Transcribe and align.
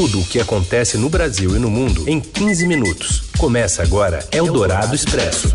Tudo 0.00 0.20
o 0.20 0.24
que 0.24 0.38
acontece 0.38 0.96
no 0.96 1.08
Brasil 1.08 1.56
e 1.56 1.58
no 1.58 1.68
mundo 1.68 2.08
em 2.08 2.20
15 2.20 2.68
minutos. 2.68 3.22
Começa 3.36 3.82
agora 3.82 4.20
Eldorado 4.30 4.94
Expresso. 4.94 5.52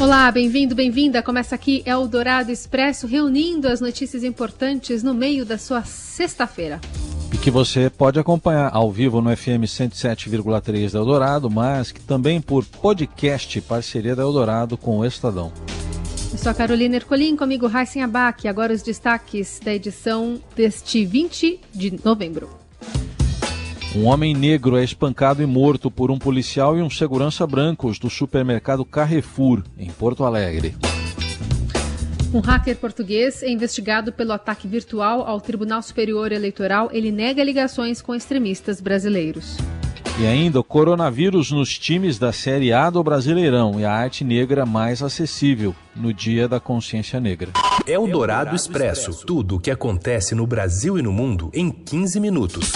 Olá, 0.00 0.28
bem-vindo, 0.32 0.74
bem-vinda. 0.74 1.22
Começa 1.22 1.54
aqui 1.54 1.84
Eldorado 1.86 2.50
Expresso, 2.50 3.06
reunindo 3.06 3.68
as 3.68 3.80
notícias 3.80 4.24
importantes 4.24 5.04
no 5.04 5.14
meio 5.14 5.46
da 5.46 5.56
sua 5.56 5.84
sexta-feira. 5.84 6.80
E 7.32 7.38
que 7.38 7.48
você 7.48 7.88
pode 7.88 8.18
acompanhar 8.18 8.70
ao 8.74 8.90
vivo 8.90 9.22
no 9.22 9.36
FM 9.36 9.62
107,3 9.62 10.90
da 10.90 10.98
Eldorado, 10.98 11.48
mas 11.48 11.92
que 11.92 12.00
também 12.00 12.40
por 12.40 12.64
podcast, 12.64 13.60
parceria 13.60 14.16
da 14.16 14.24
Eldorado 14.24 14.76
com 14.76 14.98
o 14.98 15.06
Estadão. 15.06 15.52
Eu 16.30 16.36
sou 16.36 16.52
a 16.52 16.54
Carolina 16.54 16.96
Ercolim, 16.96 17.34
comigo 17.34 17.66
Raíssen 17.66 18.02
Abac. 18.02 18.46
Agora 18.46 18.74
os 18.74 18.82
destaques 18.82 19.58
da 19.64 19.72
edição 19.72 20.38
deste 20.54 21.04
20 21.04 21.58
de 21.74 21.98
novembro. 22.04 22.50
Um 23.96 24.04
homem 24.04 24.34
negro 24.34 24.76
é 24.76 24.84
espancado 24.84 25.42
e 25.42 25.46
morto 25.46 25.90
por 25.90 26.10
um 26.10 26.18
policial 26.18 26.76
e 26.76 26.82
um 26.82 26.90
segurança 26.90 27.46
brancos 27.46 27.98
do 27.98 28.10
supermercado 28.10 28.84
Carrefour, 28.84 29.62
em 29.78 29.90
Porto 29.90 30.22
Alegre. 30.22 30.76
Um 32.32 32.40
hacker 32.40 32.76
português 32.76 33.42
é 33.42 33.50
investigado 33.50 34.12
pelo 34.12 34.32
ataque 34.32 34.68
virtual 34.68 35.26
ao 35.26 35.40
Tribunal 35.40 35.80
Superior 35.80 36.30
Eleitoral. 36.30 36.90
Ele 36.92 37.10
nega 37.10 37.42
ligações 37.42 38.02
com 38.02 38.14
extremistas 38.14 38.82
brasileiros. 38.82 39.56
E 40.20 40.26
ainda 40.26 40.58
o 40.58 40.64
coronavírus 40.64 41.52
nos 41.52 41.78
times 41.78 42.18
da 42.18 42.32
Série 42.32 42.72
A 42.72 42.90
do 42.90 43.04
Brasileirão 43.04 43.78
e 43.78 43.84
a 43.84 43.92
arte 43.92 44.24
negra 44.24 44.66
mais 44.66 45.00
acessível 45.00 45.76
no 45.94 46.12
Dia 46.12 46.48
da 46.48 46.58
Consciência 46.58 47.20
Negra. 47.20 47.52
É 47.86 47.96
o 47.96 48.08
Dourado 48.08 48.56
Expresso. 48.56 49.24
Tudo 49.24 49.54
o 49.54 49.60
que 49.60 49.70
acontece 49.70 50.34
no 50.34 50.44
Brasil 50.44 50.98
e 50.98 51.02
no 51.02 51.12
mundo 51.12 51.52
em 51.54 51.70
15 51.70 52.18
minutos. 52.18 52.72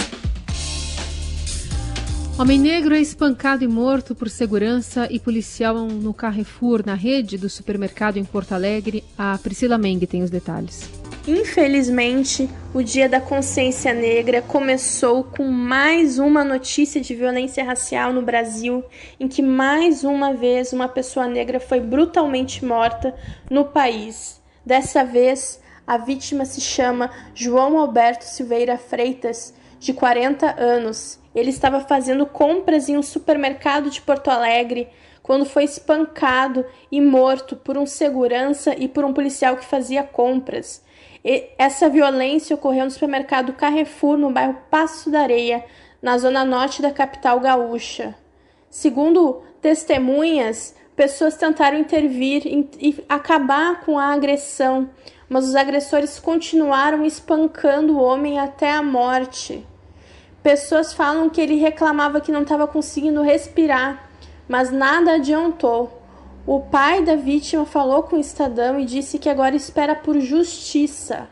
Homem 2.39 2.57
negro 2.57 2.95
é 2.95 3.01
espancado 3.01 3.61
e 3.61 3.67
morto 3.67 4.15
por 4.15 4.29
segurança 4.29 5.09
e 5.11 5.19
policial 5.19 5.75
no 5.85 6.13
Carrefour, 6.13 6.81
na 6.85 6.93
rede 6.93 7.37
do 7.37 7.49
supermercado 7.49 8.15
em 8.15 8.23
Porto 8.23 8.53
Alegre. 8.53 9.03
A 9.17 9.37
Priscila 9.37 9.77
Meng 9.77 9.99
tem 10.07 10.23
os 10.23 10.29
detalhes. 10.29 11.02
Infelizmente, 11.25 12.49
o 12.73 12.83
Dia 12.83 13.07
da 13.07 13.21
Consciência 13.21 13.93
Negra 13.93 14.41
começou 14.41 15.23
com 15.23 15.45
mais 15.45 16.19
uma 16.19 16.43
notícia 16.43 16.99
de 16.99 17.15
violência 17.15 17.63
racial 17.63 18.11
no 18.11 18.21
Brasil, 18.21 18.83
em 19.17 19.29
que 19.29 19.41
mais 19.41 20.03
uma 20.03 20.33
vez 20.33 20.73
uma 20.73 20.89
pessoa 20.89 21.25
negra 21.25 21.61
foi 21.61 21.79
brutalmente 21.79 22.65
morta 22.65 23.15
no 23.49 23.63
país. 23.63 24.41
Dessa 24.65 25.05
vez, 25.05 25.61
a 25.87 25.97
vítima 25.97 26.43
se 26.43 26.59
chama 26.59 27.09
João 27.33 27.77
Alberto 27.77 28.25
Silveira 28.25 28.77
Freitas, 28.77 29.53
de 29.79 29.93
40 29.93 30.61
anos. 30.61 31.19
Ele 31.33 31.51
estava 31.51 31.79
fazendo 31.79 32.25
compras 32.25 32.89
em 32.89 32.97
um 32.97 33.03
supermercado 33.03 33.89
de 33.89 34.01
Porto 34.01 34.29
Alegre 34.29 34.89
quando 35.21 35.45
foi 35.45 35.63
espancado 35.63 36.65
e 36.91 36.99
morto 36.99 37.55
por 37.55 37.77
um 37.77 37.85
segurança 37.85 38.75
e 38.77 38.89
por 38.89 39.05
um 39.05 39.13
policial 39.13 39.55
que 39.55 39.63
fazia 39.63 40.03
compras. 40.03 40.82
Essa 41.57 41.87
violência 41.87 42.55
ocorreu 42.55 42.83
no 42.83 42.91
supermercado 42.91 43.53
Carrefour, 43.53 44.17
no 44.17 44.29
bairro 44.29 44.57
Passo 44.69 45.09
da 45.09 45.21
Areia, 45.21 45.63
na 46.01 46.17
zona 46.17 46.43
norte 46.43 46.81
da 46.81 46.91
capital 46.91 47.39
gaúcha. 47.39 48.13
Segundo 48.69 49.41
testemunhas, 49.61 50.75
pessoas 50.95 51.37
tentaram 51.37 51.77
intervir 51.77 52.43
e 52.45 53.03
acabar 53.07 53.81
com 53.81 53.97
a 53.97 54.07
agressão, 54.07 54.89
mas 55.29 55.47
os 55.47 55.55
agressores 55.55 56.19
continuaram 56.19 57.05
espancando 57.05 57.97
o 57.97 58.01
homem 58.01 58.37
até 58.37 58.71
a 58.71 58.83
morte. 58.83 59.65
Pessoas 60.43 60.93
falam 60.93 61.29
que 61.29 61.39
ele 61.39 61.55
reclamava 61.55 62.19
que 62.19 62.33
não 62.33 62.41
estava 62.41 62.67
conseguindo 62.67 63.21
respirar, 63.21 64.09
mas 64.45 64.71
nada 64.71 65.13
adiantou. 65.13 66.02
O 66.45 66.59
pai 66.59 67.01
da 67.01 67.15
vítima 67.15 67.65
falou 67.65 68.03
com 68.03 68.17
o 68.17 68.19
Estadão 68.19 68.77
e 68.77 68.83
disse 68.83 69.17
que 69.17 69.29
agora 69.29 69.55
espera 69.55 69.95
por 69.95 70.19
justiça. 70.19 71.29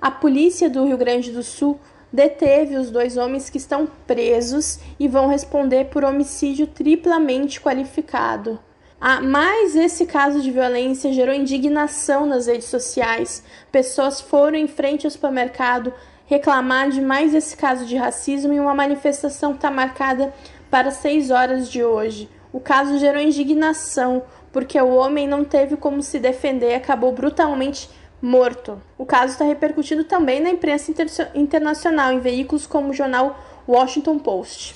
A 0.00 0.12
polícia 0.12 0.70
do 0.70 0.84
Rio 0.84 0.96
Grande 0.96 1.32
do 1.32 1.42
Sul 1.42 1.80
deteve 2.12 2.76
os 2.76 2.88
dois 2.88 3.16
homens 3.16 3.50
que 3.50 3.58
estão 3.58 3.88
presos 4.06 4.78
e 4.96 5.08
vão 5.08 5.26
responder 5.26 5.86
por 5.86 6.04
homicídio 6.04 6.68
triplamente 6.68 7.60
qualificado. 7.60 8.60
Ah, 9.00 9.20
mas 9.20 9.74
esse 9.74 10.06
caso 10.06 10.40
de 10.40 10.52
violência 10.52 11.12
gerou 11.12 11.34
indignação 11.34 12.24
nas 12.24 12.46
redes 12.46 12.68
sociais. 12.68 13.42
Pessoas 13.72 14.20
foram 14.20 14.56
em 14.56 14.68
frente 14.68 15.04
ao 15.04 15.10
supermercado 15.10 15.92
reclamar 16.26 16.90
de 16.90 17.00
mais 17.00 17.34
esse 17.34 17.56
caso 17.56 17.84
de 17.84 17.96
racismo 17.96 18.52
em 18.52 18.60
uma 18.60 18.74
manifestação 18.74 19.54
está 19.54 19.68
marcada 19.68 20.32
para 20.70 20.92
6 20.92 21.32
horas 21.32 21.68
de 21.68 21.82
hoje. 21.82 22.28
O 22.52 22.60
caso 22.60 22.98
gerou 22.98 23.20
indignação, 23.20 24.22
porque 24.52 24.80
o 24.80 24.94
homem 24.94 25.28
não 25.28 25.44
teve 25.44 25.76
como 25.76 26.02
se 26.02 26.18
defender 26.18 26.70
e 26.70 26.74
acabou 26.74 27.12
brutalmente 27.12 27.88
morto. 28.20 28.80
O 28.96 29.04
caso 29.04 29.32
está 29.32 29.44
repercutindo 29.44 30.04
também 30.04 30.40
na 30.40 30.50
imprensa 30.50 30.90
inter 30.90 31.08
internacional, 31.34 32.12
em 32.12 32.20
veículos 32.20 32.66
como 32.66 32.90
o 32.90 32.94
jornal 32.94 33.38
Washington 33.66 34.18
Post. 34.18 34.74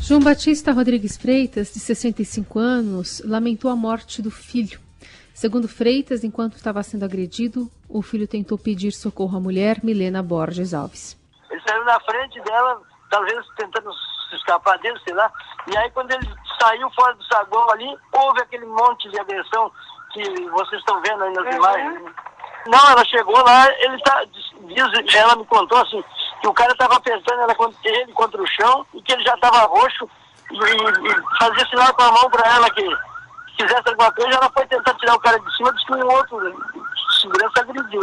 João 0.00 0.20
Batista 0.20 0.72
Rodrigues 0.72 1.18
Freitas, 1.18 1.74
de 1.74 1.80
65 1.80 2.58
anos, 2.58 3.20
lamentou 3.26 3.70
a 3.70 3.76
morte 3.76 4.22
do 4.22 4.30
filho. 4.30 4.80
Segundo 5.34 5.68
Freitas, 5.68 6.24
enquanto 6.24 6.56
estava 6.56 6.82
sendo 6.82 7.04
agredido, 7.04 7.70
o 7.88 8.00
filho 8.00 8.26
tentou 8.26 8.56
pedir 8.56 8.90
socorro 8.92 9.36
à 9.36 9.40
mulher, 9.40 9.84
Milena 9.84 10.22
Borges 10.22 10.72
Alves. 10.72 11.14
Ele 11.50 11.60
saiu 11.60 11.84
na 11.84 12.00
frente 12.00 12.40
dela, 12.42 12.80
talvez 13.10 13.46
tentando 13.56 13.90
escapar 14.32 14.78
dele, 14.78 14.98
sei 15.04 15.14
lá. 15.14 15.30
E 15.66 15.76
aí, 15.76 15.90
quando 15.90 16.10
ele 16.10 16.28
saiu 16.60 16.90
fora 16.90 17.14
do 17.14 17.24
saguão 17.24 17.70
ali, 17.70 17.96
houve 18.12 18.40
aquele 18.40 18.66
monte 18.66 19.08
de 19.10 19.18
agressão 19.18 19.70
que 20.12 20.50
vocês 20.50 20.80
estão 20.80 21.00
vendo 21.02 21.24
aí 21.24 21.32
nas 21.34 21.44
uhum. 21.46 21.52
imagens. 21.52 22.14
Não, 22.66 22.90
ela 22.90 23.04
chegou 23.04 23.42
lá, 23.42 23.70
ele 23.80 23.98
tá, 24.02 24.22
diz, 24.24 25.14
ela 25.14 25.36
me 25.36 25.44
contou 25.46 25.78
assim, 25.78 26.04
que 26.40 26.48
o 26.48 26.52
cara 26.52 26.72
estava 26.72 26.96
apertando 26.96 27.40
ela 27.40 27.54
contra 27.54 27.78
ele 27.84 28.12
contra 28.12 28.42
o 28.42 28.46
chão 28.46 28.86
e 28.92 29.00
que 29.02 29.12
ele 29.12 29.24
já 29.24 29.34
estava 29.34 29.66
roxo 29.66 30.08
e, 30.50 30.56
e, 30.56 31.38
fazia 31.38 31.66
sinal 31.66 31.94
com 31.94 32.02
a 32.02 32.12
mão 32.12 32.30
para 32.30 32.50
ela 32.54 32.70
que 32.70 32.84
fizesse 33.56 33.88
alguma 33.88 34.12
coisa, 34.12 34.36
ela 34.36 34.50
foi 34.50 34.66
tentar 34.66 34.94
tirar 34.94 35.14
o 35.14 35.20
cara 35.20 35.38
de 35.38 35.56
cima, 35.56 35.72
disse 35.72 35.86
que 35.86 35.94
um 35.94 36.12
outro 36.12 36.38
segurança 37.20 37.60
agrediu. 37.60 38.02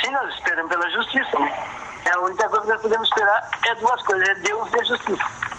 Sim, 0.00 0.10
nós 0.10 0.34
esperamos 0.34 0.70
pela 0.70 0.90
justiça, 0.90 1.38
né? 1.38 1.85
É 2.06 2.10
a 2.10 2.20
única 2.20 2.48
coisa 2.48 2.64
que 2.64 2.72
nós 2.72 2.82
podemos 2.82 3.08
esperar 3.08 3.50
é 3.66 3.74
duas 3.74 4.02
coisas, 4.02 4.28
é 4.28 4.34
Deus 4.36 4.72
e 4.72 4.80
a 4.80 4.84
justiça. 4.84 5.56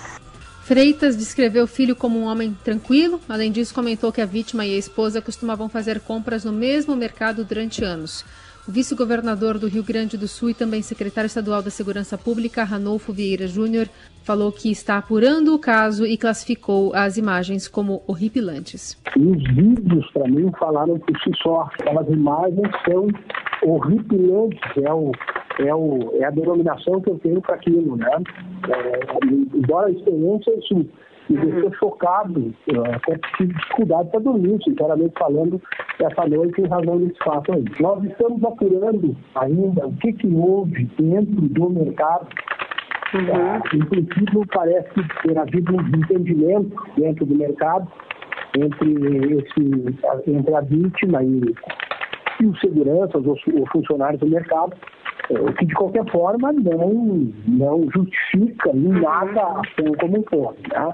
Freitas 0.64 1.16
descreveu 1.16 1.66
o 1.66 1.68
filho 1.68 1.96
como 1.96 2.20
um 2.20 2.26
homem 2.26 2.56
tranquilo. 2.64 3.20
Além 3.28 3.52
disso, 3.52 3.74
comentou 3.74 4.12
que 4.12 4.22
a 4.22 4.26
vítima 4.26 4.66
e 4.66 4.74
a 4.74 4.78
esposa 4.78 5.22
costumavam 5.22 5.70
fazer 5.70 6.00
compras 6.02 6.46
no 6.46 6.52
mesmo 6.52 6.96
mercado 6.96 7.44
durante 7.44 7.84
anos. 7.84 8.26
O 8.68 8.72
vice-governador 8.72 9.58
do 9.58 9.68
Rio 9.68 9.84
Grande 9.84 10.18
do 10.18 10.28
Sul 10.28 10.50
e 10.50 10.54
também 10.54 10.82
secretário 10.82 11.28
estadual 11.28 11.62
da 11.62 11.70
Segurança 11.70 12.18
Pública, 12.18 12.66
Ranolfo 12.66 13.14
Vieira 13.14 13.48
Júnior, 13.48 13.88
falou 14.24 14.52
que 14.52 14.70
está 14.70 14.98
apurando 14.98 15.56
o 15.56 15.60
caso 15.60 16.06
e 16.06 16.18
classificou 16.18 16.94
as 16.94 17.16
imagens 17.16 17.70
como 17.70 18.04
horripilantes. 18.06 18.98
os 19.16 19.56
vídeos, 19.56 20.12
para 20.12 20.28
mim, 20.28 20.52
falaram 20.60 21.00
por 21.00 21.18
si 21.22 21.32
só. 21.42 21.70
Aquelas 21.80 22.10
imagens 22.10 22.70
são 22.84 23.08
horripilantes, 23.64 24.60
é, 24.84 24.92
o, 24.92 25.14
é, 25.60 25.74
o, 25.74 26.12
é 26.20 26.26
a 26.26 26.32
denominação 26.32 27.02
que 27.02 27.10
eu 27.10 27.20
tenho 27.20 27.42
para 27.42 27.56
aquilo, 27.56 27.96
né? 27.96 28.10
É, 28.70 29.56
embora 29.56 29.88
a 29.88 29.92
experiência, 29.92 30.52
isso 30.58 30.86
me 31.30 31.38
deixou 31.38 31.74
chocado, 31.74 32.54
até 32.96 33.20
tive 33.36 33.54
dificuldade 33.54 34.10
para 34.10 34.22
dormir, 34.22 34.60
sinceramente 34.64 35.14
falando, 35.20 35.62
essa 36.00 36.28
noite 36.28 36.62
em 36.62 36.68
razão 36.68 37.00
desse 37.00 37.18
fato 37.24 37.52
aí. 37.52 37.66
Nós 37.82 38.04
estamos 38.06 38.42
apurando 38.46 39.16
ainda 39.36 39.88
o 39.88 39.94
que, 39.98 40.14
que 40.14 40.28
houve 40.28 40.86
dentro 40.98 41.42
do 41.42 41.70
mercado 41.70 42.28
Uhum. 43.14 43.22
Ah, 43.34 43.62
em 43.74 43.86
princípio, 43.86 44.46
parece 44.54 44.90
ter 45.24 45.38
havido 45.38 45.76
um 45.76 45.80
entendimento 45.80 46.76
dentro 46.98 47.26
do 47.26 47.36
mercado 47.36 47.90
entre, 48.58 49.38
esse, 49.38 50.30
entre 50.30 50.54
a 50.54 50.62
vítima 50.62 51.24
e, 51.24 51.56
e 52.42 52.46
os 52.46 52.60
seguranças 52.60 53.26
ou, 53.26 53.38
ou 53.54 53.68
funcionários 53.72 54.20
do 54.20 54.28
mercado, 54.28 54.74
é, 54.74 54.97
o 55.30 55.54
que 55.54 55.66
de 55.66 55.74
qualquer 55.74 56.10
forma 56.12 56.52
não, 56.54 57.32
não 57.46 57.88
justifica 57.92 58.70
em 58.70 58.90
nada 58.90 59.42
a 59.42 59.62
ação 59.62 59.94
como 60.00 60.20
um 60.20 60.24
todo. 60.24 60.58
Né? 60.70 60.94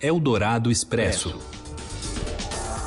Eldorado 0.00 0.70
Expresso. 0.70 1.38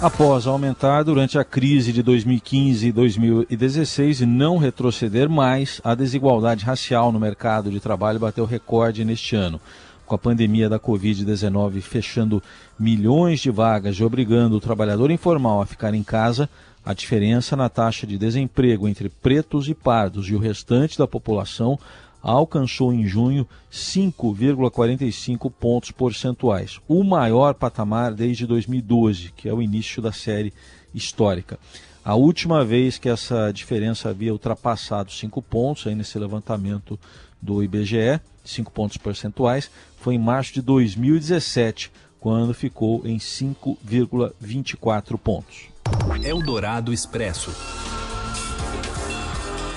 Após 0.01 0.47
aumentar 0.47 1.03
durante 1.03 1.39
a 1.39 1.45
crise 1.45 1.93
de 1.93 2.03
2015 2.03 2.87
e 2.87 2.91
2016 2.91 4.21
e 4.21 4.25
não 4.25 4.57
retroceder 4.57 5.29
mais, 5.29 5.79
a 5.81 5.95
desigualdade 5.95 6.65
racial 6.65 7.09
no 7.09 7.19
mercado 7.21 7.71
de 7.71 7.79
trabalho 7.79 8.19
bateu 8.19 8.43
recorde 8.43 9.05
neste 9.05 9.33
ano. 9.33 9.61
Com 10.05 10.13
a 10.13 10.17
pandemia 10.17 10.67
da 10.67 10.77
Covid-19 10.77 11.79
fechando 11.79 12.43
milhões 12.77 13.39
de 13.39 13.49
vagas 13.49 13.95
e 13.95 14.03
obrigando 14.03 14.57
o 14.57 14.59
trabalhador 14.59 15.09
informal 15.09 15.61
a 15.61 15.65
ficar 15.65 15.93
em 15.93 16.03
casa, 16.03 16.49
A 16.85 16.94
diferença 16.94 17.56
na 17.56 17.69
taxa 17.69 18.06
de 18.06 18.18
desemprego 18.18 18.89
entre 18.89 19.07
pretos 19.07 19.69
e 19.69 19.74
pardos 19.74 20.27
e 20.27 20.35
o 20.35 20.39
restante 20.39 20.97
da 20.97 21.07
população 21.07 21.80
alcançou 22.21 22.94
em 22.94 23.07
junho 23.07 23.47
5,45 23.71 25.50
pontos 25.50 25.91
percentuais, 25.91 26.81
o 26.88 27.03
maior 27.03 27.53
patamar 27.53 28.13
desde 28.13 28.45
2012, 28.45 29.31
que 29.31 29.47
é 29.47 29.53
o 29.53 29.62
início 29.62 30.01
da 30.01 30.12
série 30.12 30.53
histórica. 30.94 31.57
A 32.03 32.15
última 32.15 32.65
vez 32.65 32.97
que 32.97 33.07
essa 33.07 33.50
diferença 33.51 34.09
havia 34.09 34.33
ultrapassado 34.33 35.09
5 35.09 35.41
pontos, 35.41 35.88
aí 35.88 35.95
nesse 35.95 36.19
levantamento 36.19 37.00
do 37.41 37.63
IBGE, 37.63 38.19
5 38.44 38.71
pontos 38.71 38.97
percentuais, 38.97 39.71
foi 39.97 40.15
em 40.15 40.19
março 40.19 40.53
de 40.53 40.62
2017, 40.62 41.91
quando 42.19 42.53
ficou 42.53 43.01
em 43.06 43.18
5,24 43.18 45.18
pontos. 45.18 45.72
Eldorado 46.24 46.94
Expresso. 46.94 47.51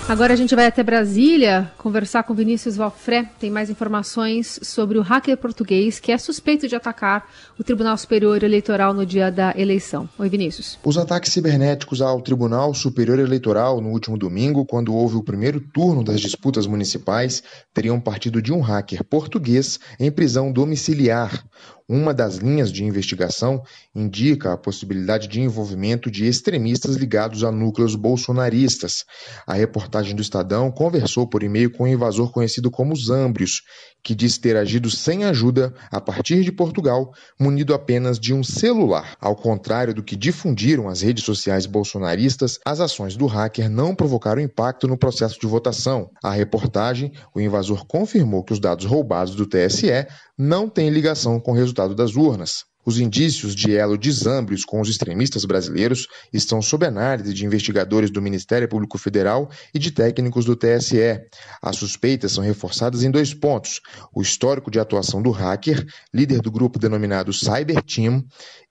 Agora 0.09 0.35
a 0.35 0.37
gente 0.37 0.55
vai 0.55 0.67
até 0.67 0.85
Brasília 0.85 1.69
conversar 1.77 2.23
com 2.23 2.33
Vinícius 2.33 2.77
Valfré. 2.77 3.29
Tem 3.41 3.51
mais 3.51 3.69
informações 3.69 4.61
sobre 4.63 4.99
o 4.99 5.03
hacker 5.03 5.37
português 5.37 5.99
que 5.99 6.13
é 6.13 6.19
suspeito 6.19 6.69
de 6.69 6.77
atacar 6.77 7.29
o 7.59 7.65
Tribunal 7.65 7.97
Superior 7.97 8.41
Eleitoral 8.45 8.95
no 8.95 9.05
dia 9.05 9.33
da 9.33 9.53
eleição. 9.57 10.09
Oi, 10.17 10.29
Vinícius. 10.29 10.79
Os 10.85 10.97
ataques 10.97 11.33
cibernéticos 11.33 12.01
ao 12.01 12.23
Tribunal 12.23 12.73
Superior 12.73 13.19
Eleitoral 13.19 13.81
no 13.81 13.89
último 13.89 14.17
domingo, 14.17 14.65
quando 14.65 14.95
houve 14.95 15.17
o 15.17 15.25
primeiro 15.25 15.59
turno 15.59 16.05
das 16.05 16.21
disputas 16.21 16.69
municipais, 16.69 17.43
teriam 17.75 18.01
partido 18.01 18.41
de 18.41 18.53
um 18.53 18.61
hacker 18.61 19.03
português 19.03 19.81
em 19.99 20.13
prisão 20.13 20.53
domiciliar. 20.53 21.45
Uma 21.89 22.13
das 22.13 22.35
linhas 22.37 22.73
de 22.73 22.85
investigação 22.85 23.63
indica 23.95 24.53
a 24.53 24.57
possibilidade 24.57 25.29
de 25.29 25.41
envolvimento 25.41 26.11
de 26.11 26.27
extremistas 26.27 26.97
ligados 26.97 27.45
a 27.45 27.53
núcleos 27.53 27.95
bolsonaristas. 27.95 29.05
A 29.47 29.55
reportagem 29.55 30.17
do 30.17 30.21
Estadão 30.21 30.73
conversou 30.73 31.29
por 31.29 31.45
e-mail 31.45 31.71
com 31.71 31.85
um 31.85 31.87
invasor 31.87 32.33
conhecido 32.33 32.73
como 32.73 32.97
Zambrios, 32.97 33.63
que 34.03 34.17
diz 34.17 34.37
ter 34.37 34.57
agido 34.57 34.91
sem 34.91 35.25
ajuda 35.25 35.73
a 35.89 36.01
partir 36.01 36.43
de 36.43 36.51
Portugal, 36.51 37.13
munido 37.39 37.73
apenas 37.73 38.19
de 38.19 38.35
um 38.35 38.43
celular. 38.43 39.17
Ao 39.21 39.37
contrário 39.37 39.95
do 39.95 40.03
que 40.03 40.17
difundiram 40.17 40.89
as 40.89 41.03
redes 41.03 41.25
sociais 41.25 41.67
bolsonaristas, 41.67 42.59
as 42.65 42.81
ações 42.81 43.17
do 43.17 43.27
hacker 43.27 43.71
não 43.71 43.95
provocaram 43.95 44.43
impacto 44.43 44.89
no 44.89 44.99
processo 44.99 45.39
de 45.41 45.47
votação. 45.47 46.11
A 46.23 46.33
reportagem, 46.33 47.13
o 47.33 47.41
invasor 47.41 47.87
confirmou 47.87 48.43
que 48.43 48.53
os 48.53 48.59
dados 48.59 48.85
roubados 48.85 49.37
do 49.37 49.47
TSE 49.47 50.07
não 50.39 50.69
têm 50.69 50.91
ligação 50.91 51.41
com 51.41 51.53
o 51.53 51.55
resultado 51.55 51.95
das 51.95 52.15
urnas. 52.15 52.65
Os 52.87 53.01
indícios 53.01 53.53
de 53.53 53.75
elo 53.75 53.99
de 53.99 54.13
Zambrios 54.13 54.65
com 54.65 54.81
os 54.81 54.89
extremistas 54.89 55.45
brasileiros 55.45 56.07
estão 56.33 56.63
sob 56.63 56.87
análise 56.87 57.35
de 57.35 57.45
investigadores 57.45 58.13
do 58.13 58.23
Ministério 58.23 58.69
Público 58.69 58.97
Federal 58.97 59.51
e 59.75 59.79
de 59.81 59.91
técnicos 59.91 60.45
do 60.45 60.55
TSE. 60.55 61.21
As 61.61 61.75
suspeitas 61.75 62.31
são 62.31 62.45
reforçadas 62.45 63.03
em 63.03 63.11
dois 63.11 63.35
pontos: 63.35 63.81
o 64.15 64.23
histórico 64.23 64.71
de 64.71 64.79
atuação 64.79 65.21
do 65.21 65.33
hacker, 65.33 65.85
líder 66.15 66.41
do 66.41 66.51
grupo 66.53 66.79
denominado 66.79 67.33
Cyber 67.33 67.83
Team, 67.83 68.25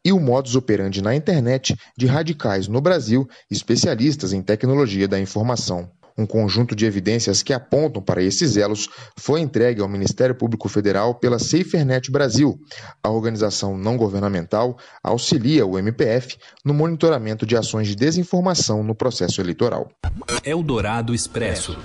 e 0.06 0.14
o 0.14 0.20
modus 0.20 0.56
operandi 0.56 1.02
na 1.02 1.14
internet 1.14 1.76
de 1.98 2.06
radicais 2.06 2.70
no 2.70 2.80
Brasil, 2.80 3.28
especialistas 3.52 4.32
em 4.32 4.42
tecnologia 4.42 5.10
da 5.10 5.20
informação. 5.20 5.92
Um 6.18 6.26
conjunto 6.26 6.76
de 6.76 6.86
evidências 6.86 7.44
que 7.44 7.52
apontam 7.52 8.02
para 8.02 8.24
esses 8.24 8.56
elos 8.56 8.88
foi 9.18 9.42
entregue 9.42 9.82
ao 9.82 9.90
Ministério 9.90 10.34
Público 10.34 10.70
Federal 10.70 11.16
pela 11.16 11.38
SaferNet 11.38 12.10
Brasil. 12.10 12.58
A 13.04 13.10
organização 13.10 13.78
não 13.78 13.98
governamental 13.98 14.78
auxilia 15.04 15.66
o 15.66 15.78
MPF 15.78 16.38
no 16.64 16.74
monitoramento 16.74 17.46
de 17.46 17.58
ações 17.58 17.88
de 17.88 17.96
desinformação 17.96 18.82
no 18.82 18.96
processo 18.96 19.42
eleitoral. 19.42 19.90
Eldorado 20.44 21.14
Expresso. 21.14 21.78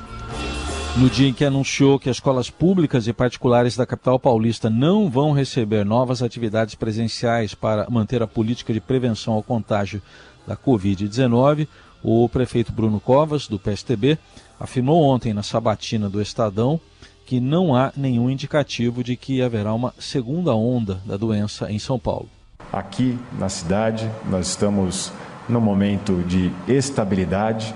No 0.97 1.09
dia 1.09 1.29
em 1.29 1.32
que 1.32 1.44
anunciou 1.44 1.99
que 1.99 2.11
as 2.11 2.17
escolas 2.17 2.50
públicas 2.50 3.06
e 3.06 3.12
particulares 3.12 3.77
da 3.77 3.87
capital 3.87 4.19
paulista 4.19 4.69
não 4.69 5.09
vão 5.09 5.32
receber 5.32 5.85
novas 5.85 6.23
atividades 6.23 6.75
presenciais 6.75 7.55
para 7.55 7.88
manter 7.88 8.23
a 8.23 8.27
política 8.27 8.73
de 8.73 8.81
prevenção 8.81 9.35
ao 9.35 9.43
contágio 9.43 10.03
da 10.47 10.56
Covid-19, 10.56 11.69
o 12.02 12.29
prefeito 12.29 12.73
Bruno 12.73 13.00
Covas, 13.00 13.47
do 13.47 13.58
PSTB, 13.58 14.19
afirmou 14.58 15.02
ontem 15.02 15.32
na 15.32 15.43
sabatina 15.43 16.08
do 16.08 16.20
Estadão 16.20 16.81
que 17.26 17.38
não 17.41 17.76
há 17.76 17.93
nenhum 17.97 18.29
indicativo 18.29 19.05
de 19.05 19.17
que 19.17 19.41
haverá 19.41 19.73
uma 19.73 19.94
segunda 19.99 20.52
onda 20.55 21.00
da 21.06 21.17
doença 21.17 21.70
em 21.70 21.79
São 21.79 21.97
Paulo. 21.99 22.29
Aqui 22.73 23.17
na 23.38 23.49
cidade, 23.49 24.11
nós 24.29 24.49
estamos 24.49 25.12
no 25.49 25.61
momento 25.61 26.25
de 26.26 26.52
estabilidade 26.67 27.75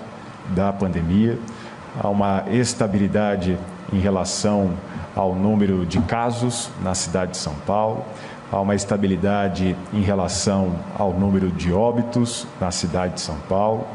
da 0.55 0.73
pandemia, 0.73 1.39
há 2.01 2.09
uma 2.09 2.45
estabilidade 2.51 3.57
em 3.93 4.01
relação 4.01 4.77
ao 5.15 5.35
número 5.35 5.87
de 5.87 6.01
casos 6.01 6.69
na 6.83 6.95
cidade 6.95 7.33
de 7.33 7.37
São 7.37 7.55
Paulo, 7.67 8.05
há 8.51 8.61
uma 8.61 8.75
estabilidade 8.75 9.77
em 9.93 10.03
relação 10.03 10.75
ao 10.99 11.13
número 11.13 11.51
de 11.51 11.73
óbitos 11.73 12.47
na 12.61 12.71
cidade 12.71 13.15
de 13.15 13.21
São 13.21 13.37
Paulo. 13.49 13.87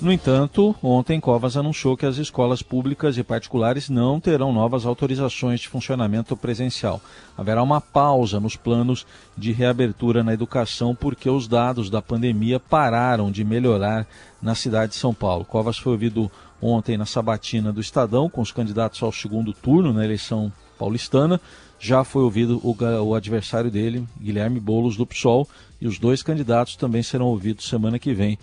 No 0.00 0.12
entanto, 0.12 0.76
ontem 0.80 1.18
Covas 1.18 1.56
anunciou 1.56 1.96
que 1.96 2.06
as 2.06 2.18
escolas 2.18 2.62
públicas 2.62 3.18
e 3.18 3.24
particulares 3.24 3.88
não 3.88 4.20
terão 4.20 4.52
novas 4.52 4.86
autorizações 4.86 5.58
de 5.58 5.68
funcionamento 5.68 6.36
presencial. 6.36 7.00
Haverá 7.36 7.60
uma 7.64 7.80
pausa 7.80 8.38
nos 8.38 8.54
planos 8.54 9.04
de 9.36 9.50
reabertura 9.50 10.22
na 10.22 10.32
educação 10.32 10.94
porque 10.94 11.28
os 11.28 11.48
dados 11.48 11.90
da 11.90 12.00
pandemia 12.00 12.60
pararam 12.60 13.28
de 13.28 13.42
melhorar 13.42 14.06
na 14.40 14.54
cidade 14.54 14.92
de 14.92 14.98
São 14.98 15.12
Paulo. 15.12 15.44
Covas 15.44 15.78
foi 15.78 15.94
ouvido 15.94 16.30
ontem 16.62 16.96
na 16.96 17.04
sabatina 17.04 17.72
do 17.72 17.80
Estadão 17.80 18.30
com 18.30 18.40
os 18.40 18.52
candidatos 18.52 19.02
ao 19.02 19.10
segundo 19.10 19.52
turno 19.52 19.92
na 19.92 20.04
eleição 20.04 20.52
paulistana. 20.78 21.40
Já 21.80 22.04
foi 22.04 22.22
ouvido 22.22 22.60
o, 22.62 22.76
o 23.02 23.14
adversário 23.16 23.70
dele, 23.70 24.06
Guilherme 24.20 24.60
Bolos 24.60 24.96
do 24.96 25.06
PSOL, 25.06 25.48
e 25.80 25.88
os 25.88 25.98
dois 25.98 26.22
candidatos 26.22 26.76
também 26.76 27.02
serão 27.02 27.26
ouvidos 27.26 27.68
semana 27.68 27.98
que 27.98 28.14
vem 28.14 28.38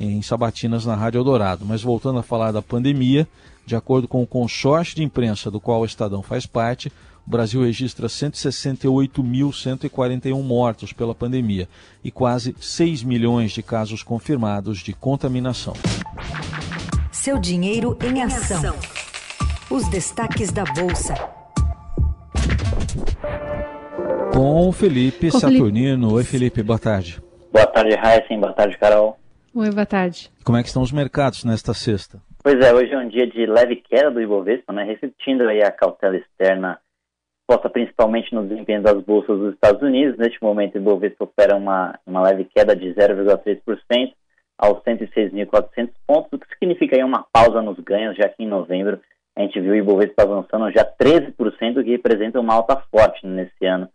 em 0.00 0.20
Sabatinas 0.22 0.86
na 0.86 0.94
Rádio 0.94 1.18
Eldorado. 1.18 1.66
Mas 1.66 1.82
voltando 1.82 2.18
a 2.18 2.22
falar 2.22 2.52
da 2.52 2.62
pandemia, 2.62 3.28
de 3.66 3.76
acordo 3.76 4.08
com 4.08 4.22
o 4.22 4.26
consórcio 4.26 4.96
de 4.96 5.04
imprensa 5.04 5.50
do 5.50 5.60
qual 5.60 5.82
o 5.82 5.84
Estadão 5.84 6.22
faz 6.22 6.46
parte, 6.46 6.90
o 7.26 7.30
Brasil 7.30 7.62
registra 7.62 8.06
168.141 8.06 10.42
mortos 10.42 10.94
pela 10.94 11.14
pandemia 11.14 11.68
e 12.02 12.10
quase 12.10 12.56
6 12.58 13.02
milhões 13.02 13.52
de 13.52 13.62
casos 13.62 14.02
confirmados 14.02 14.78
de 14.78 14.94
contaminação. 14.94 15.74
Seu 17.12 17.38
dinheiro 17.38 17.98
em 18.02 18.22
ação. 18.22 18.74
Os 19.70 19.86
destaques 19.88 20.50
da 20.50 20.64
Bolsa. 20.64 21.12
Com 24.32 24.72
Felipe 24.72 25.30
Com 25.30 25.38
Saturnino. 25.38 26.08
Felipe. 26.08 26.16
Oi, 26.16 26.24
Felipe, 26.24 26.62
boa 26.62 26.78
tarde. 26.78 27.22
Boa 27.52 27.66
tarde, 27.66 27.94
Heisen. 27.94 28.40
Boa 28.40 28.54
tarde, 28.54 28.78
Carol. 28.78 29.20
Oi, 29.52 29.68
boa 29.70 29.86
tarde. 29.86 30.30
Como 30.44 30.56
é 30.56 30.62
que 30.62 30.68
estão 30.68 30.82
os 30.82 30.92
mercados 30.92 31.44
nesta 31.44 31.74
sexta? 31.74 32.22
Pois 32.40 32.54
é, 32.64 32.72
hoje 32.72 32.92
é 32.92 32.98
um 32.98 33.08
dia 33.08 33.26
de 33.26 33.46
leve 33.46 33.76
queda 33.76 34.08
do 34.08 34.20
Ibovespa, 34.20 34.72
né, 34.72 34.84
refletindo 34.84 35.48
aí 35.48 35.60
a 35.60 35.72
cautela 35.72 36.16
externa 36.16 36.78
posta 37.48 37.68
principalmente 37.68 38.32
no 38.32 38.46
desempenho 38.46 38.80
das 38.80 39.02
bolsas 39.02 39.36
dos 39.36 39.54
Estados 39.54 39.82
Unidos. 39.82 40.16
Neste 40.16 40.40
momento, 40.40 40.76
o 40.76 40.78
Ibovespa 40.78 41.24
opera 41.24 41.56
uma, 41.56 41.98
uma 42.06 42.22
leve 42.22 42.44
queda 42.44 42.76
de 42.76 42.94
0,3% 42.94 44.12
aos 44.56 44.78
106.400 44.84 45.90
pontos, 46.06 46.32
o 46.32 46.38
que 46.38 46.46
significa 46.54 46.94
aí 46.94 47.02
uma 47.02 47.26
pausa 47.32 47.60
nos 47.60 47.78
ganhos, 47.80 48.16
já 48.16 48.28
que 48.28 48.44
em 48.44 48.46
novembro 48.46 49.00
a 49.36 49.40
gente 49.40 49.60
viu 49.60 49.72
o 49.72 49.76
Ibovespa 49.76 50.22
avançando 50.22 50.70
já 50.70 50.84
13%, 50.84 51.34
o 51.80 51.84
que 51.84 51.90
representa 51.90 52.38
uma 52.38 52.54
alta 52.54 52.76
forte 52.88 53.26
nesse 53.26 53.66
ano. 53.66 53.88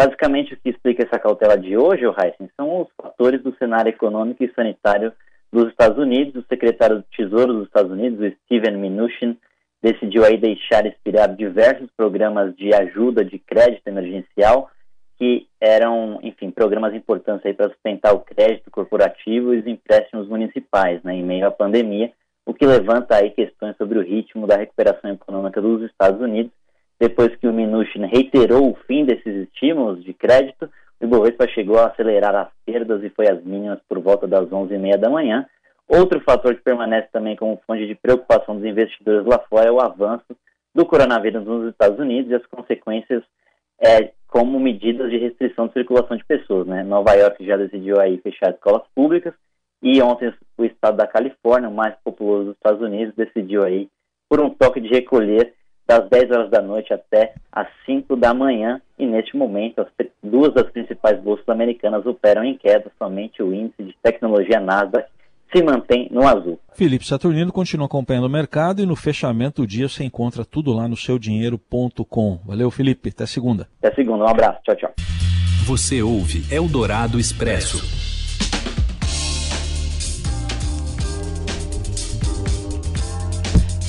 Basicamente, 0.00 0.54
o 0.54 0.56
que 0.56 0.70
explica 0.70 1.04
essa 1.04 1.18
cautela 1.18 1.58
de 1.58 1.76
hoje, 1.76 2.06
o 2.06 2.14
Heisen, 2.18 2.48
são 2.56 2.80
os 2.80 2.88
fatores 2.96 3.42
do 3.42 3.54
cenário 3.56 3.90
econômico 3.90 4.42
e 4.42 4.50
sanitário 4.54 5.12
dos 5.52 5.68
Estados 5.68 5.98
Unidos. 5.98 6.42
O 6.42 6.46
secretário 6.48 6.96
do 6.96 7.04
Tesouro 7.14 7.52
dos 7.52 7.66
Estados 7.66 7.92
Unidos, 7.92 8.18
o 8.18 8.36
Steven 8.46 8.78
Mnuchin, 8.78 9.36
decidiu 9.82 10.24
aí 10.24 10.38
deixar 10.38 10.86
expirar 10.86 11.36
diversos 11.36 11.90
programas 11.94 12.56
de 12.56 12.74
ajuda 12.74 13.22
de 13.22 13.38
crédito 13.38 13.86
emergencial 13.86 14.70
que 15.18 15.46
eram, 15.60 16.18
enfim, 16.22 16.50
programas 16.50 16.94
importantes 16.94 17.44
aí 17.44 17.52
para 17.52 17.68
sustentar 17.68 18.14
o 18.14 18.20
crédito 18.20 18.70
corporativo 18.70 19.52
e 19.52 19.58
os 19.58 19.66
empréstimos 19.66 20.26
municipais, 20.28 21.02
né, 21.02 21.14
em 21.14 21.22
meio 21.22 21.46
à 21.46 21.50
pandemia, 21.50 22.10
o 22.46 22.54
que 22.54 22.64
levanta 22.64 23.16
aí 23.16 23.28
questões 23.32 23.76
sobre 23.76 23.98
o 23.98 24.02
ritmo 24.02 24.46
da 24.46 24.56
recuperação 24.56 25.12
econômica 25.12 25.60
dos 25.60 25.82
Estados 25.82 26.22
Unidos 26.22 26.52
depois 27.00 27.34
que 27.36 27.48
o 27.48 27.52
Mnuchin 27.52 28.04
reiterou 28.04 28.70
o 28.70 28.76
fim 28.86 29.06
desses 29.06 29.48
estímulos 29.48 30.04
de 30.04 30.12
crédito, 30.12 30.70
o 31.00 31.04
Ibovespa 31.04 31.48
chegou 31.48 31.78
a 31.78 31.86
acelerar 31.86 32.34
as 32.34 32.48
perdas 32.66 33.02
e 33.02 33.08
foi 33.08 33.26
às 33.26 33.42
mínimas 33.42 33.80
por 33.88 33.98
volta 34.00 34.28
das 34.28 34.46
11h30 34.50 34.98
da 34.98 35.08
manhã. 35.08 35.46
Outro 35.88 36.20
fator 36.20 36.54
que 36.54 36.62
permanece 36.62 37.08
também 37.10 37.34
como 37.36 37.60
fonte 37.66 37.86
de 37.86 37.94
preocupação 37.94 38.54
dos 38.54 38.66
investidores 38.66 39.26
lá 39.26 39.38
fora 39.48 39.68
é 39.68 39.72
o 39.72 39.80
avanço 39.80 40.36
do 40.74 40.84
coronavírus 40.84 41.44
nos 41.44 41.70
Estados 41.70 41.98
Unidos 41.98 42.30
e 42.30 42.34
as 42.34 42.46
consequências 42.46 43.24
é, 43.80 44.12
como 44.28 44.60
medidas 44.60 45.10
de 45.10 45.16
restrição 45.16 45.68
de 45.68 45.72
circulação 45.72 46.18
de 46.18 46.24
pessoas. 46.24 46.66
Né? 46.66 46.82
Nova 46.84 47.14
York 47.14 47.44
já 47.44 47.56
decidiu 47.56 47.98
aí 47.98 48.18
fechar 48.18 48.50
escolas 48.50 48.82
públicas 48.94 49.32
E 49.82 50.02
ontem 50.02 50.32
o 50.58 50.64
estado 50.66 50.98
da 50.98 51.06
Califórnia, 51.06 51.70
o 51.70 51.74
mais 51.74 51.94
populoso 52.04 52.44
dos 52.44 52.54
Estados 52.56 52.82
Unidos, 52.82 53.14
decidiu 53.16 53.64
aí 53.64 53.88
por 54.28 54.38
um 54.38 54.50
toque 54.50 54.82
de 54.82 54.88
recolher 54.88 55.54
das 55.90 56.08
10 56.08 56.30
horas 56.30 56.50
da 56.50 56.62
noite 56.62 56.94
até 56.94 57.34
as 57.50 57.66
5 57.84 58.14
da 58.14 58.32
manhã. 58.32 58.80
E 58.96 59.04
neste 59.04 59.36
momento, 59.36 59.80
as 59.80 59.88
duas 60.22 60.54
das 60.54 60.70
principais 60.70 61.20
bolsas 61.20 61.48
americanas 61.48 62.06
operam 62.06 62.44
em 62.44 62.56
queda, 62.56 62.92
somente 62.96 63.42
o 63.42 63.52
índice 63.52 63.82
de 63.82 63.96
tecnologia 64.00 64.60
Nasdaq 64.60 65.08
se 65.52 65.64
mantém 65.64 66.08
no 66.12 66.24
azul. 66.28 66.60
Felipe 66.74 67.04
Saturnino 67.04 67.52
continua 67.52 67.86
acompanhando 67.86 68.26
o 68.26 68.30
mercado 68.30 68.80
e 68.80 68.86
no 68.86 68.94
fechamento 68.94 69.62
do 69.62 69.66
dia 69.66 69.88
você 69.88 70.04
encontra 70.04 70.44
tudo 70.44 70.72
lá 70.72 70.86
no 70.86 70.96
seudinheiro.com. 70.96 72.38
Valeu, 72.46 72.70
Felipe. 72.70 73.08
Até 73.08 73.26
segunda. 73.26 73.66
Até 73.82 73.92
segunda. 73.96 74.24
Um 74.24 74.28
abraço. 74.28 74.60
Tchau, 74.62 74.76
tchau. 74.76 74.92
Você 75.66 76.02
ouve 76.02 76.44
Eldorado 76.54 77.18
Expresso. 77.18 78.09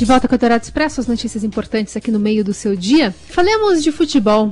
De 0.02 0.06
volta 0.06 0.28
com 0.28 0.34
o 0.34 0.36
Eldorado 0.36 0.64
Expresso, 0.64 1.00
as 1.00 1.06
notícias 1.06 1.44
importantes 1.44 1.96
aqui 1.96 2.10
no 2.10 2.18
meio 2.18 2.44
do 2.44 2.56
seu 2.56 2.76
dia. 2.76 3.14
Falemos 3.30 3.84
de 3.84 3.92
futebol. 3.92 4.52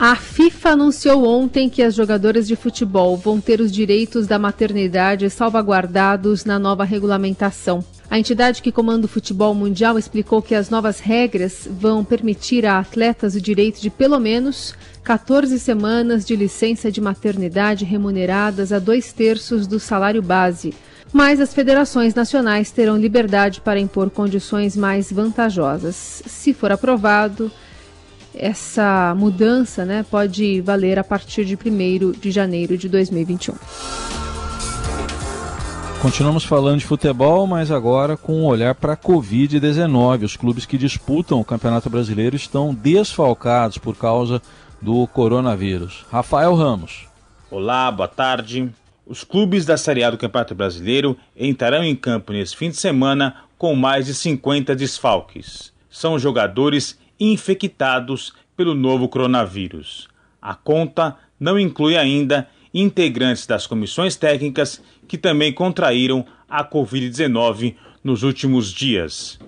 A 0.00 0.14
FIFA 0.14 0.70
anunciou 0.70 1.26
ontem 1.26 1.68
que 1.68 1.82
as 1.82 1.92
jogadoras 1.92 2.46
de 2.46 2.54
futebol 2.54 3.16
vão 3.16 3.40
ter 3.40 3.60
os 3.60 3.72
direitos 3.72 4.28
da 4.28 4.38
maternidade 4.38 5.28
salvaguardados 5.28 6.44
na 6.44 6.56
nova 6.56 6.84
regulamentação. 6.84 7.84
A 8.08 8.16
entidade 8.16 8.62
que 8.62 8.70
comanda 8.70 9.06
o 9.06 9.08
futebol 9.08 9.52
mundial 9.56 9.98
explicou 9.98 10.40
que 10.40 10.54
as 10.54 10.70
novas 10.70 11.00
regras 11.00 11.68
vão 11.68 12.04
permitir 12.04 12.64
a 12.64 12.78
atletas 12.78 13.34
o 13.34 13.40
direito 13.40 13.80
de 13.80 13.90
pelo 13.90 14.20
menos 14.20 14.72
14 15.02 15.58
semanas 15.58 16.24
de 16.24 16.36
licença 16.36 16.92
de 16.92 17.00
maternidade 17.00 17.84
remuneradas 17.84 18.72
a 18.72 18.78
dois 18.78 19.12
terços 19.12 19.66
do 19.66 19.80
salário 19.80 20.22
base. 20.22 20.72
Mas 21.12 21.40
as 21.40 21.52
federações 21.52 22.14
nacionais 22.14 22.70
terão 22.70 22.96
liberdade 22.96 23.60
para 23.60 23.80
impor 23.80 24.10
condições 24.10 24.76
mais 24.76 25.10
vantajosas. 25.10 26.22
Se 26.24 26.54
for 26.54 26.70
aprovado, 26.70 27.50
essa 28.34 29.14
mudança 29.16 29.84
né, 29.84 30.04
pode 30.08 30.60
valer 30.60 30.98
a 30.98 31.04
partir 31.04 31.44
de 31.44 31.54
1 31.56 32.12
de 32.12 32.30
janeiro 32.30 32.76
de 32.76 32.88
2021. 32.88 33.54
Continuamos 36.00 36.44
falando 36.44 36.78
de 36.78 36.86
futebol, 36.86 37.44
mas 37.44 37.72
agora 37.72 38.16
com 38.16 38.42
um 38.42 38.44
olhar 38.44 38.72
para 38.74 38.92
a 38.92 38.96
Covid-19. 38.96 40.24
Os 40.24 40.36
clubes 40.36 40.64
que 40.64 40.78
disputam 40.78 41.40
o 41.40 41.44
Campeonato 41.44 41.90
Brasileiro 41.90 42.36
estão 42.36 42.72
desfalcados 42.72 43.78
por 43.78 43.96
causa 43.96 44.40
do 44.80 45.06
coronavírus. 45.08 46.06
Rafael 46.08 46.54
Ramos. 46.54 47.08
Olá, 47.50 47.90
boa 47.90 48.06
tarde. 48.06 48.70
Os 49.04 49.24
clubes 49.24 49.66
da 49.66 49.76
Série 49.76 50.04
A 50.04 50.10
do 50.10 50.18
Campeonato 50.18 50.54
Brasileiro 50.54 51.16
entrarão 51.36 51.82
em 51.82 51.96
campo 51.96 52.32
nesse 52.32 52.56
fim 52.56 52.70
de 52.70 52.76
semana 52.76 53.34
com 53.56 53.74
mais 53.74 54.06
de 54.06 54.14
50 54.14 54.76
desfalques. 54.76 55.72
São 55.90 56.16
jogadores 56.16 56.96
infectados 57.18 58.32
pelo 58.56 58.74
novo 58.74 59.08
coronavírus. 59.08 60.08
A 60.40 60.54
conta 60.54 61.16
não 61.38 61.58
inclui 61.58 61.96
ainda 61.96 62.48
integrantes 62.72 63.46
das 63.46 63.66
comissões 63.66 64.16
técnicas 64.16 64.82
que 65.06 65.16
também 65.16 65.52
contraíram 65.52 66.24
a 66.48 66.64
Covid-19 66.64 67.76
nos 68.02 68.22
últimos 68.22 68.72
dias. 68.72 69.38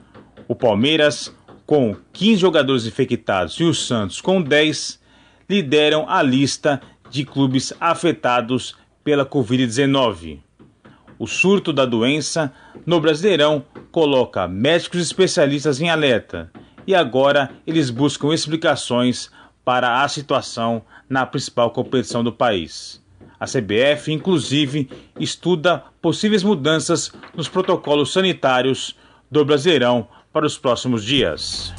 O 0.48 0.54
Palmeiras, 0.54 1.34
com 1.66 1.96
15 2.12 2.40
jogadores 2.40 2.86
infectados, 2.86 3.54
e 3.54 3.64
o 3.64 3.74
Santos, 3.74 4.20
com 4.20 4.42
10, 4.42 5.00
lideram 5.48 6.08
a 6.08 6.22
lista 6.22 6.80
de 7.10 7.24
clubes 7.24 7.72
afetados 7.80 8.76
pela 9.02 9.26
Covid-19. 9.26 10.38
O 11.18 11.26
surto 11.26 11.72
da 11.72 11.84
doença 11.84 12.52
no 12.86 13.00
Brasileirão 13.00 13.64
coloca 13.90 14.48
médicos 14.48 15.00
especialistas 15.00 15.80
em 15.80 15.90
alerta 15.90 16.50
e 16.90 16.94
agora 16.94 17.52
eles 17.64 17.88
buscam 17.88 18.35
explicações 18.35 19.30
para 19.64 20.02
a 20.02 20.09
situação 20.09 20.82
na 21.09 21.25
principal 21.25 21.70
competição 21.70 22.25
do 22.25 22.32
país. 22.32 23.00
A 23.38 23.47
CBF, 23.47 24.12
inclusive, 24.12 24.90
estuda 25.18 25.85
possíveis 26.02 26.42
mudanças 26.42 27.12
nos 27.32 27.49
protocolos 27.49 28.12
sanitários 28.12 28.97
do 29.30 29.44
Brasileirão 29.44 30.09
para 30.32 30.44
os 30.44 30.59
próximos 30.59 31.04
dias. 31.04 31.73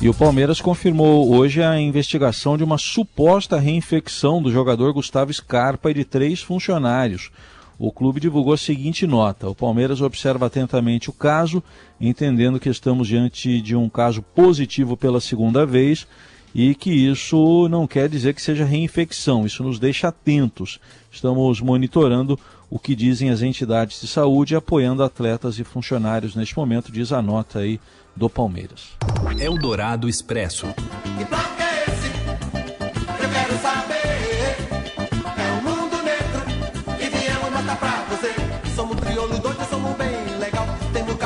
E 0.00 0.08
o 0.08 0.14
Palmeiras 0.14 0.60
confirmou 0.60 1.34
hoje 1.34 1.60
a 1.60 1.76
investigação 1.80 2.56
de 2.56 2.62
uma 2.62 2.78
suposta 2.78 3.58
reinfecção 3.58 4.40
do 4.40 4.52
jogador 4.52 4.92
Gustavo 4.92 5.32
Scarpa 5.32 5.90
e 5.90 5.94
de 5.94 6.04
três 6.04 6.40
funcionários 6.40 7.32
o 7.78 7.90
clube 7.90 8.20
divulgou 8.20 8.52
a 8.52 8.58
seguinte 8.58 9.06
nota: 9.06 9.48
o 9.48 9.54
Palmeiras 9.54 10.00
observa 10.00 10.46
atentamente 10.46 11.10
o 11.10 11.12
caso, 11.12 11.62
entendendo 12.00 12.60
que 12.60 12.68
estamos 12.68 13.08
diante 13.08 13.60
de 13.60 13.74
um 13.74 13.88
caso 13.88 14.22
positivo 14.22 14.96
pela 14.96 15.20
segunda 15.20 15.66
vez 15.66 16.06
e 16.54 16.74
que 16.74 16.90
isso 16.90 17.68
não 17.68 17.86
quer 17.86 18.08
dizer 18.08 18.32
que 18.32 18.40
seja 18.40 18.64
reinfecção, 18.64 19.44
isso 19.44 19.64
nos 19.64 19.78
deixa 19.78 20.08
atentos. 20.08 20.78
Estamos 21.10 21.60
monitorando 21.60 22.38
o 22.70 22.78
que 22.78 22.94
dizem 22.94 23.30
as 23.30 23.42
entidades 23.42 24.00
de 24.00 24.06
saúde, 24.06 24.54
apoiando 24.54 25.02
atletas 25.02 25.58
e 25.58 25.64
funcionários 25.64 26.34
neste 26.34 26.56
momento, 26.56 26.92
diz 26.92 27.12
a 27.12 27.20
nota 27.20 27.60
aí 27.60 27.80
do 28.14 28.30
Palmeiras. 28.30 28.90
Eldorado 29.38 30.08
Expresso. 30.08 30.66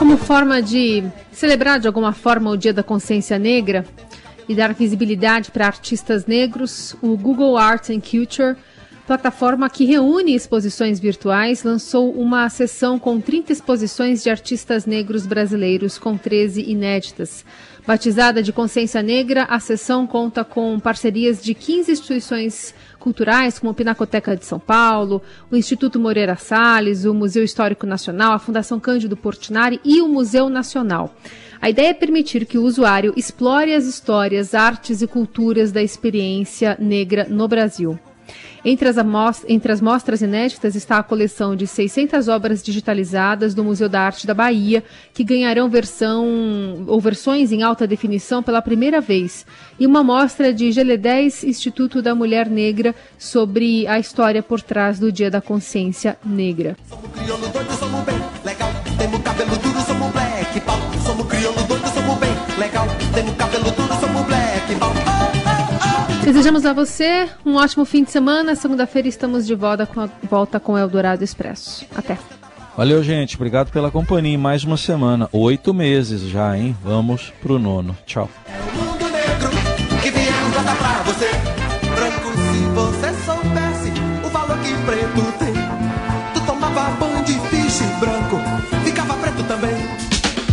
Como 0.09 0.17
forma 0.17 0.63
de 0.63 1.05
celebrar 1.31 1.79
de 1.79 1.87
alguma 1.87 2.15
forma 2.15 2.49
o 2.49 2.57
Dia 2.57 2.73
da 2.73 2.83
Consciência 2.83 3.39
Negra 3.39 3.85
e 4.49 4.55
dar 4.55 4.73
visibilidade 4.73 5.51
para 5.51 5.67
artistas 5.67 6.25
negros, 6.25 6.97
o 7.03 7.15
Google 7.15 7.59
Arts 7.59 7.91
and 7.91 8.01
Culture, 8.01 8.57
plataforma 9.07 9.69
que 9.69 9.85
reúne 9.85 10.35
exposições 10.35 10.99
virtuais, 10.99 11.63
lançou 11.63 12.11
uma 12.13 12.49
sessão 12.49 12.99
com 12.99 13.21
30 13.21 13.53
exposições 13.53 14.23
de 14.23 14.31
artistas 14.31 14.87
negros 14.87 15.27
brasileiros, 15.27 15.99
com 15.99 16.17
13 16.17 16.63
inéditas. 16.63 17.45
Batizada 17.87 18.43
de 18.43 18.51
Consciência 18.51 19.03
Negra, 19.03 19.45
a 19.45 19.61
sessão 19.61 20.07
conta 20.07 20.43
com 20.43 20.81
parcerias 20.81 21.43
de 21.43 21.53
15 21.53 21.93
instituições 21.93 22.75
culturais, 22.99 23.59
como 23.59 23.71
a 23.71 23.75
Pinacoteca 23.75 24.37
de 24.37 24.45
São 24.45 24.59
Paulo, 24.59 25.23
o 25.51 25.57
Instituto 25.57 25.99
Moreira 25.99 26.37
Salles, 26.37 27.05
o 27.05 27.15
Museu 27.15 27.45
Histórico 27.45 27.87
Nacional, 27.87 28.33
a 28.33 28.39
Fundação 28.39 28.79
Cândido 28.79 29.17
Portinari 29.17 29.81
e 29.85 30.01
o 30.01 30.09
Museu 30.09 30.49
Nacional. 30.49 31.15
A 31.61 31.69
ideia 31.69 31.89
é 31.89 31.95
permitir 31.95 32.47
que 32.47 32.59
o 32.59 32.65
usuário 32.65 33.13
explore 33.17 33.75
as 33.75 33.85
histórias, 33.87 34.55
artes 34.55 35.03
e 35.03 35.07
culturas 35.07 35.73
da 35.73 35.83
experiência 35.83 36.77
negra 36.79 37.27
no 37.29 37.49
Brasil. 37.49 37.99
Entre 38.65 38.89
as, 38.89 38.97
entre 39.47 39.73
as 39.73 39.81
mostras 39.81 40.21
inéditas 40.21 40.75
está 40.75 40.99
a 40.99 41.03
coleção 41.03 41.55
de 41.55 41.67
600 41.67 42.29
obras 42.29 42.63
digitalizadas 42.63 43.55
do 43.55 43.65
Museu 43.65 43.89
da 43.89 44.01
Arte 44.01 44.27
da 44.27 44.35
Bahia, 44.35 44.83
que 45.15 45.25
ganharão 45.25 45.69
versão 45.69 46.85
ou 46.87 47.01
versões 47.01 47.53
em 47.53 47.63
alta 47.63 47.87
definição 47.87 48.43
pela 48.43 48.61
primeira 48.61 49.01
vez, 49.01 49.47
e 49.79 49.87
uma 49.87 50.03
mostra 50.03 50.53
de 50.53 50.69
GL10 50.69 51.49
Instituto 51.49 52.03
da 52.03 52.15
Mulher 52.15 52.49
Negra 52.49 52.95
sobre 53.17 53.87
a 53.87 53.99
história 53.99 54.43
por 54.43 54.61
trás 54.61 54.99
do 54.99 55.13
Dia 55.13 55.31
da 55.31 55.41
Consciência 55.41 56.19
Negra. 56.25 56.77
Somos 56.89 57.11
crioulo 57.13 57.49
doido, 57.49 57.77
somos 57.77 58.05
bem 58.05 58.17
legal, 58.45 58.71
temos 58.99 59.23
cabelo 59.23 59.57
duro, 59.57 59.83
somos 59.83 60.13
black, 60.13 60.61
black, 60.61 60.79
Desejamos 66.29 66.67
a 66.67 66.75
você 66.75 67.27
um 67.43 67.55
ótimo 67.55 67.87
fim 67.87 68.05
de 68.05 68.11
semana. 68.11 68.55
Segunda-feira 68.55 69.09
estamos 69.09 69.47
de 69.47 69.55
volta 69.55 69.87
com, 69.87 70.03
a, 70.03 70.11
volta 70.29 70.61
com 70.61 70.75
o 70.75 70.79
Eldorado 70.79 71.25
Expresso. 71.25 71.87
Até. 71.97 72.19
Valeu, 72.77 73.03
gente. 73.03 73.35
Obrigado 73.37 73.73
pela 73.73 73.91
companhia 73.91 74.35
em 74.35 74.37
mais 74.37 74.63
uma 74.63 74.77
semana. 74.77 75.27
Oito 75.33 75.73
meses 75.73 76.21
já, 76.21 76.55
hein? 76.55 76.77
Vamos 76.85 77.33
pro 77.41 77.59
nono. 77.59 77.97
Tchau. 78.05 78.29
É 85.45 85.48